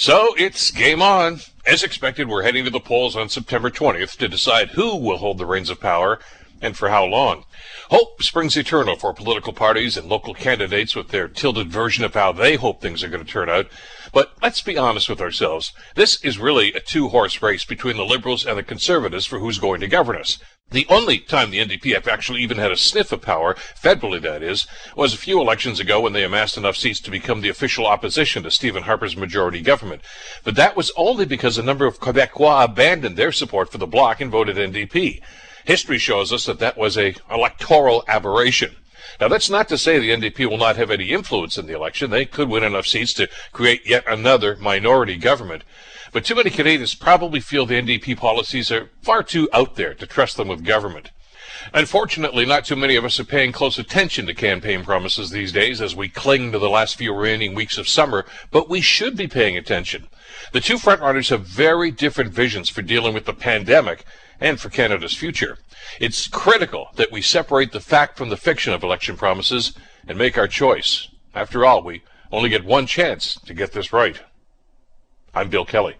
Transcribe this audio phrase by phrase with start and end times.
[0.00, 1.40] So it's game on.
[1.66, 5.36] As expected, we're heading to the polls on September 20th to decide who will hold
[5.36, 6.18] the reins of power
[6.62, 7.44] and for how long.
[7.90, 12.32] Hope springs eternal for political parties and local candidates with their tilted version of how
[12.32, 13.66] they hope things are going to turn out.
[14.10, 15.74] But let's be honest with ourselves.
[15.96, 19.82] This is really a two-horse race between the Liberals and the Conservatives for who's going
[19.82, 20.38] to govern us.
[20.70, 24.68] The only time the NDP actually even had a sniff of power, federally that is,
[24.94, 28.44] was a few elections ago when they amassed enough seats to become the official opposition
[28.44, 30.02] to Stephen Harper's majority government.
[30.44, 34.20] But that was only because a number of Quebecois abandoned their support for the bloc
[34.20, 35.20] and voted NDP.
[35.64, 38.76] History shows us that that was a electoral aberration.
[39.20, 42.10] Now, that's not to say the NDP will not have any influence in the election.
[42.10, 45.62] They could win enough seats to create yet another minority government.
[46.12, 50.06] But too many Canadians probably feel the NDP policies are far too out there to
[50.06, 51.10] trust them with government.
[51.74, 55.80] Unfortunately, not too many of us are paying close attention to campaign promises these days
[55.80, 59.28] as we cling to the last few remaining weeks of summer, but we should be
[59.28, 60.08] paying attention.
[60.52, 64.04] The two frontrunners have very different visions for dealing with the pandemic,
[64.40, 65.58] and for Canada's future.
[66.00, 69.74] It's critical that we separate the fact from the fiction of election promises
[70.08, 71.08] and make our choice.
[71.34, 72.02] After all, we
[72.32, 74.18] only get one chance to get this right.
[75.34, 75.96] I'm Bill Kelly.